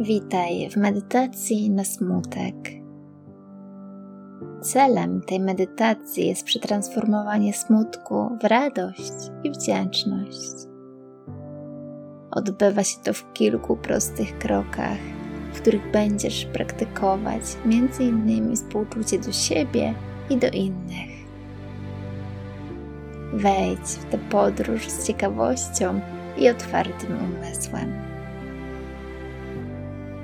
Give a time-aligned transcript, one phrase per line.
[0.00, 2.54] Witaj w medytacji na smutek.
[4.62, 9.12] Celem tej medytacji jest przetransformowanie smutku w radość
[9.44, 10.50] i wdzięczność.
[12.30, 14.98] Odbywa się to w kilku prostych krokach,
[15.52, 18.56] w których będziesz praktykować m.in.
[18.56, 19.94] współczucie do siebie
[20.30, 21.10] i do innych.
[23.32, 26.00] Wejdź w tę podróż z ciekawością
[26.38, 28.15] i otwartym umysłem.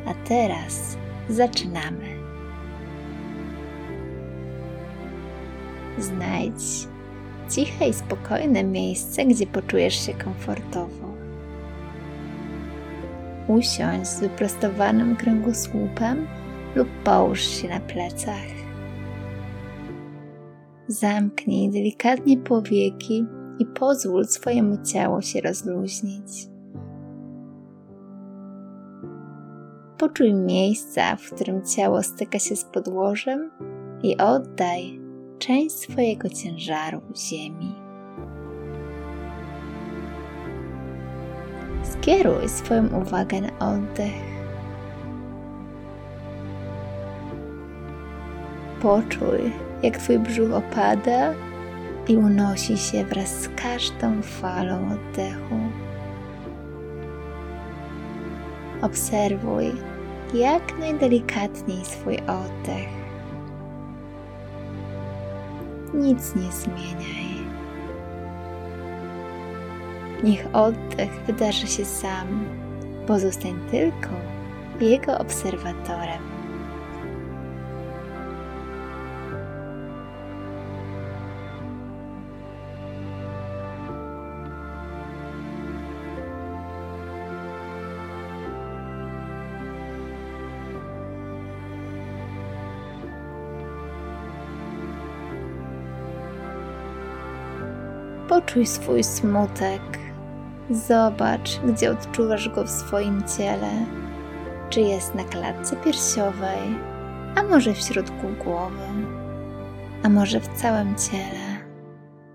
[0.07, 0.97] A teraz
[1.29, 2.23] zaczynamy.
[5.99, 6.89] Znajdź
[7.51, 11.13] ciche i spokojne miejsce, gdzie poczujesz się komfortowo.
[13.49, 16.27] Usiądź z wyprostowanym kręgosłupem
[16.75, 18.53] lub połóż się na plecach.
[20.89, 23.27] Zamknij delikatnie powieki
[23.59, 26.52] i pozwól swojemu ciału się rozluźnić.
[29.99, 33.51] Poczuj miejsca, w którym ciało styka się z podłożem
[34.03, 35.01] i oddaj
[35.39, 37.75] część swojego ciężaru ziemi.
[41.83, 44.33] Skieruj swoją uwagę na oddech.
[48.83, 51.35] Poczuj, jak Twój brzuch opada
[52.09, 55.57] i unosi się wraz z każdą falą oddechu.
[58.83, 59.73] Obserwuj
[60.35, 62.89] jak najdelikatniej swój oddech.
[65.95, 67.33] Nic nie zmieniaj.
[70.25, 72.45] Niech oddech wydarzy się sam.
[73.07, 74.09] Pozostań tylko
[74.81, 76.32] jego obserwatorem.
[98.33, 99.99] Poczuj swój smutek.
[100.71, 103.71] Zobacz, gdzie odczuwasz go w swoim ciele.
[104.71, 106.79] Czy jest na klatce piersiowej,
[107.37, 109.07] a może w środku głowy,
[110.03, 111.67] a może w całym ciele.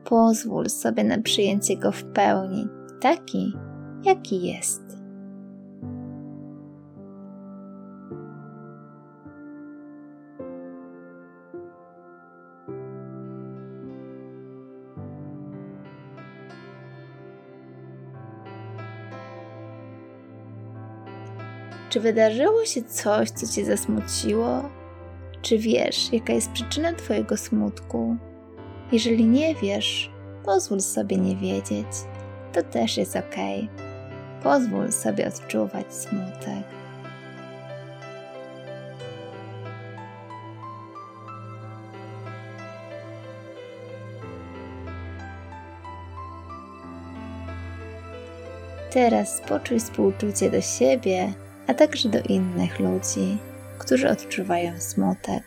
[0.04, 2.68] Pozwól sobie na przyjęcie go w pełni,
[3.02, 3.58] taki,
[4.04, 4.97] jaki jest.
[21.90, 24.70] Czy wydarzyło się coś, co cię zasmuciło?
[25.42, 28.18] Czy wiesz, jaka jest przyczyna Twojego smutku?
[28.92, 30.12] Jeżeli nie wiesz,
[30.46, 31.88] pozwól sobie nie wiedzieć.
[32.54, 33.36] To też jest ok.
[34.44, 36.64] Pozwól sobie odczuwać smutek.
[48.92, 51.34] Teraz poczuj współczucie do siebie
[51.68, 53.38] a także do innych ludzi,
[53.80, 55.44] którzy odczuwają smutek.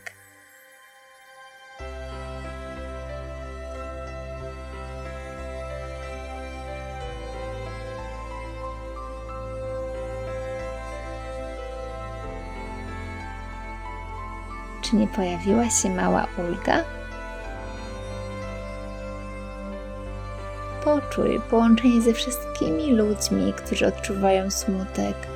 [14.83, 16.85] Czy nie pojawiła się mała ulga?
[20.85, 25.30] Poczuj połączenie ze wszystkimi ludźmi, którzy odczuwają smutek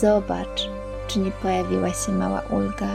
[0.00, 0.68] Zobacz,
[1.06, 2.88] czy nie pojawiła się mała ulga.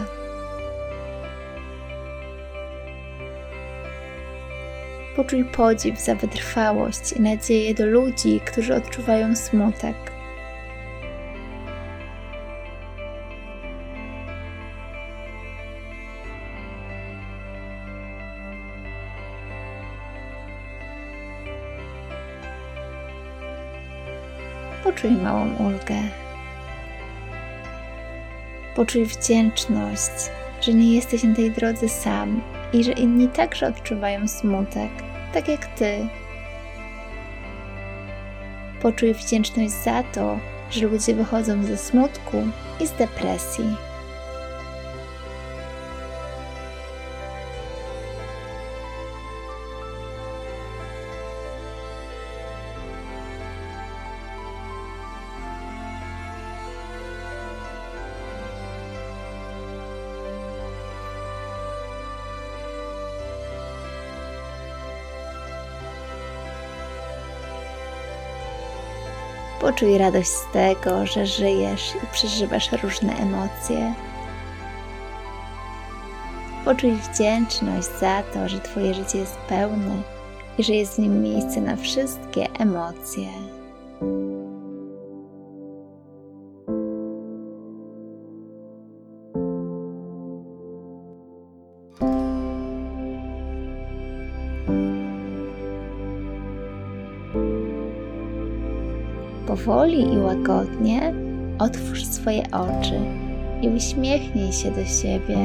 [5.16, 9.96] Poczuj podziw za wytrwałość i nadzieję do ludzi, którzy odczuwają smutek.
[24.84, 26.25] Poczuj małą ulgę.
[28.76, 30.12] Poczuj wdzięczność,
[30.62, 32.42] że nie jesteś na tej drodze sam
[32.74, 34.90] i że inni także odczuwają smutek,
[35.34, 36.08] tak jak ty.
[38.82, 40.40] Poczuj wdzięczność za to,
[40.72, 42.38] że ludzie wychodzą ze smutku
[42.80, 43.85] i z depresji.
[69.62, 73.94] Poczuj radość z tego, że żyjesz i przeżywasz różne emocje.
[76.66, 80.02] Poczuj wdzięczność za to, że Twoje życie jest pełne
[80.58, 83.28] i że jest w nim miejsce na wszystkie emocje.
[99.56, 101.14] Powoli i łagodnie
[101.60, 103.00] otwórz swoje oczy
[103.62, 105.38] i uśmiechnij się do siebie.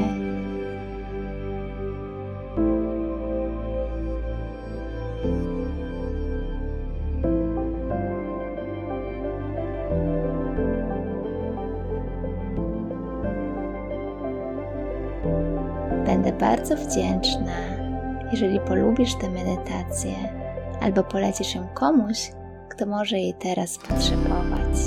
[16.05, 17.53] Będę bardzo wdzięczna,
[18.31, 20.13] jeżeli polubisz tę medytację
[20.81, 22.31] albo polecisz ją komuś,
[22.71, 24.77] kto może jej teraz potrzebować.